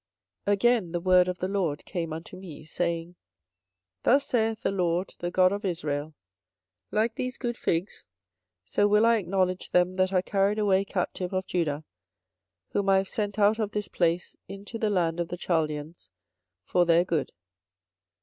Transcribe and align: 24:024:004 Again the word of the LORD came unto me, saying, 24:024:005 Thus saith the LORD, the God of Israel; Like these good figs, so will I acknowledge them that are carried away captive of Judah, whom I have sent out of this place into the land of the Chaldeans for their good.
24:024:004 0.47 0.53
Again 0.53 0.91
the 0.93 0.99
word 0.99 1.27
of 1.27 1.37
the 1.37 1.47
LORD 1.47 1.85
came 1.85 2.11
unto 2.11 2.35
me, 2.35 2.65
saying, 2.65 3.09
24:024:005 3.09 3.15
Thus 4.01 4.25
saith 4.25 4.63
the 4.63 4.71
LORD, 4.71 5.13
the 5.19 5.29
God 5.29 5.51
of 5.51 5.63
Israel; 5.63 6.15
Like 6.89 7.13
these 7.13 7.37
good 7.37 7.55
figs, 7.55 8.07
so 8.65 8.87
will 8.87 9.05
I 9.05 9.17
acknowledge 9.17 9.69
them 9.69 9.97
that 9.97 10.11
are 10.11 10.23
carried 10.23 10.57
away 10.57 10.85
captive 10.85 11.33
of 11.33 11.45
Judah, 11.45 11.83
whom 12.69 12.89
I 12.89 12.97
have 12.97 13.09
sent 13.09 13.37
out 13.37 13.59
of 13.59 13.73
this 13.73 13.89
place 13.89 14.35
into 14.47 14.79
the 14.79 14.89
land 14.89 15.19
of 15.19 15.27
the 15.27 15.37
Chaldeans 15.37 16.09
for 16.63 16.83
their 16.83 17.05
good. 17.05 17.31